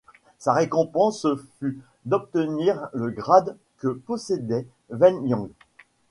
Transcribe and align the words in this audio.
Sa 0.39 0.53
récompense 0.53 1.27
fut 1.59 1.79
d'obtenir 2.05 2.89
le 2.91 3.11
grade 3.11 3.55
que 3.77 3.89
possédait 3.89 4.65
Wei 4.89 5.13
Yan. 5.27 5.47